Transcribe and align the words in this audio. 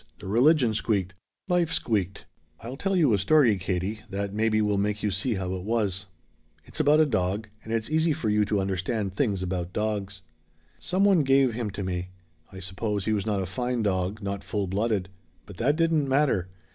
The 0.17 0.25
religion 0.25 0.73
squeaked. 0.73 1.13
Life 1.47 1.71
squeaked. 1.71 2.25
"I'll 2.61 2.75
tell 2.75 2.95
you 2.95 3.13
a 3.13 3.19
story, 3.19 3.55
Katie, 3.59 3.99
that 4.09 4.33
maybe 4.33 4.59
will 4.59 4.79
make 4.79 5.03
you 5.03 5.11
see 5.11 5.35
how 5.35 5.53
it 5.53 5.61
was. 5.61 6.07
It's 6.65 6.79
about 6.79 6.99
a 6.99 7.05
dog, 7.05 7.49
and 7.63 7.71
it's 7.71 7.87
easy 7.87 8.11
for 8.11 8.27
you 8.27 8.43
to 8.45 8.59
understand 8.59 9.13
things 9.15 9.43
about 9.43 9.73
dogs. 9.73 10.23
"Some 10.79 11.03
one 11.03 11.21
gave 11.21 11.53
him 11.53 11.69
to 11.69 11.83
me. 11.83 12.09
I 12.51 12.57
suppose 12.57 13.05
he 13.05 13.13
was 13.13 13.27
not 13.27 13.43
a 13.43 13.45
fine 13.45 13.83
dog 13.83 14.23
not 14.23 14.43
full 14.43 14.65
blooded. 14.65 15.07
But 15.45 15.57
that 15.57 15.75
didn't 15.75 16.09
matter. 16.09 16.49